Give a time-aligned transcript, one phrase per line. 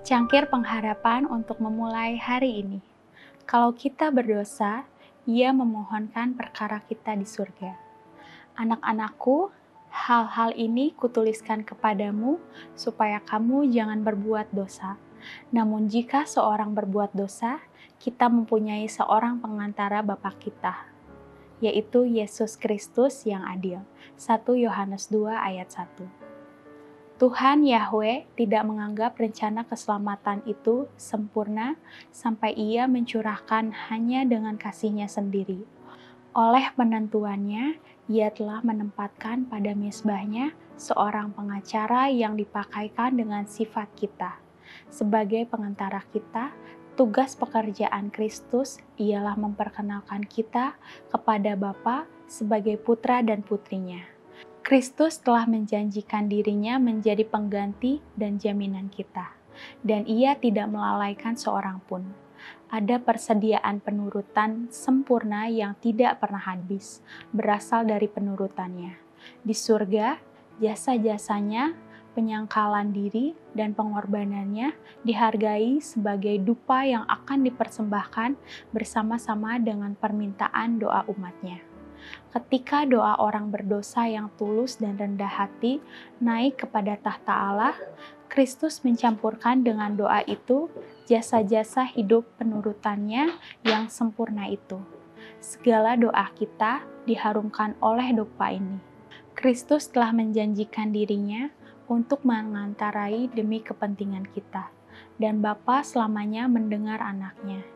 [0.00, 2.80] Secangkir pengharapan untuk memulai hari ini.
[3.44, 4.88] Kalau kita berdosa,
[5.28, 7.76] Ia memohonkan perkara kita di surga.
[8.56, 9.52] Anak-anakku,
[9.92, 12.40] hal-hal ini kutuliskan kepadamu
[12.72, 14.96] supaya kamu jangan berbuat dosa.
[15.52, 17.60] Namun jika seorang berbuat dosa,
[18.00, 20.88] kita mempunyai seorang pengantara Bapa kita,
[21.60, 23.84] yaitu Yesus Kristus yang adil.
[24.16, 26.19] 1 Yohanes 2 ayat 1.
[27.20, 31.76] Tuhan Yahweh tidak menganggap rencana keselamatan itu sempurna
[32.08, 35.60] sampai ia mencurahkan hanya dengan kasihnya sendiri.
[36.32, 37.76] Oleh penentuannya,
[38.08, 44.40] ia telah menempatkan pada mesbahnya seorang pengacara yang dipakaikan dengan sifat kita.
[44.88, 46.56] Sebagai pengantara kita,
[46.96, 50.72] tugas pekerjaan Kristus ialah memperkenalkan kita
[51.12, 54.19] kepada Bapa sebagai putra dan putrinya.
[54.70, 59.34] Kristus telah menjanjikan dirinya menjadi pengganti dan jaminan kita,
[59.82, 62.06] dan ia tidak melalaikan seorang pun.
[62.70, 67.02] Ada persediaan penurutan sempurna yang tidak pernah habis,
[67.34, 68.94] berasal dari penurutannya.
[69.42, 70.22] Di surga,
[70.62, 71.74] jasa-jasanya,
[72.14, 74.70] penyangkalan diri, dan pengorbanannya
[75.02, 78.38] dihargai sebagai dupa yang akan dipersembahkan
[78.70, 81.69] bersama-sama dengan permintaan doa umatnya
[82.30, 85.82] ketika doa orang berdosa yang tulus dan rendah hati
[86.22, 87.76] naik kepada tahta Allah,
[88.30, 90.70] Kristus mencampurkan dengan doa itu
[91.10, 93.34] jasa-jasa hidup penurutannya
[93.66, 94.78] yang sempurna itu.
[95.42, 98.78] Segala doa kita diharumkan oleh doa ini.
[99.34, 101.50] Kristus telah menjanjikan dirinya
[101.90, 104.70] untuk mengantarai demi kepentingan kita,
[105.18, 107.66] dan Bapa selamanya mendengar anaknya.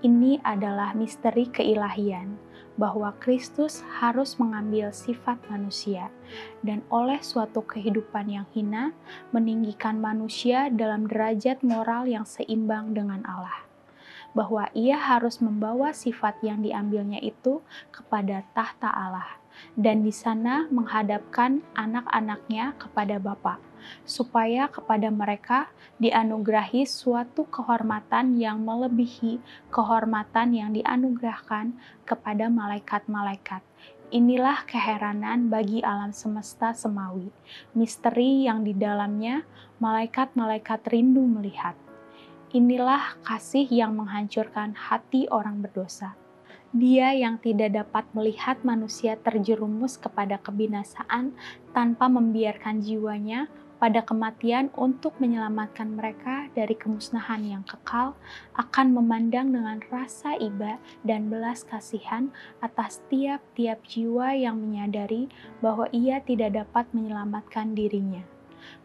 [0.00, 2.40] Ini adalah misteri keilahian
[2.74, 6.10] bahwa Kristus harus mengambil sifat manusia
[6.66, 8.90] dan oleh suatu kehidupan yang hina
[9.30, 13.73] meninggikan manusia dalam derajat moral yang seimbang dengan Allah.
[14.34, 17.62] Bahwa ia harus membawa sifat yang diambilnya itu
[17.94, 19.44] kepada tahta Allah
[19.78, 23.62] dan di sana menghadapkan anak-anaknya kepada Bapa
[24.08, 25.68] supaya kepada mereka
[26.00, 31.76] dianugerahi suatu kehormatan yang melebihi kehormatan yang dianugerahkan
[32.08, 33.60] kepada malaikat-malaikat.
[34.14, 37.28] Inilah keheranan bagi alam semesta semawi,
[37.76, 39.42] misteri yang di dalamnya
[39.82, 41.74] malaikat-malaikat rindu melihat.
[42.54, 46.14] Inilah kasih yang menghancurkan hati orang berdosa
[46.74, 51.30] dia yang tidak dapat melihat manusia terjerumus kepada kebinasaan
[51.70, 53.46] tanpa membiarkan jiwanya
[53.78, 58.18] pada kematian untuk menyelamatkan mereka dari kemusnahan yang kekal,
[58.58, 65.30] akan memandang dengan rasa iba dan belas kasihan atas tiap-tiap jiwa yang menyadari
[65.62, 68.33] bahwa ia tidak dapat menyelamatkan dirinya.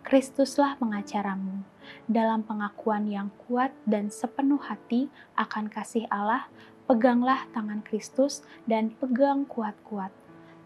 [0.06, 1.64] Kristuslah pengacaramu.
[2.06, 6.50] Dalam pengakuan yang kuat dan sepenuh hati akan kasih Allah,
[6.86, 10.14] peganglah tangan Kristus dan pegang kuat-kuat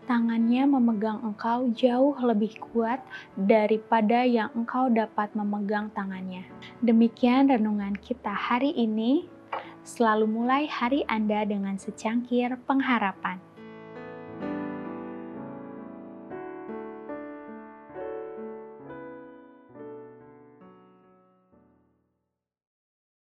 [0.04, 3.00] tangannya memegang engkau jauh lebih kuat
[3.40, 6.44] daripada yang engkau dapat memegang tangannya.
[6.84, 9.32] Demikian renungan kita hari ini.
[9.84, 13.40] Selalu mulai hari Anda dengan secangkir pengharapan.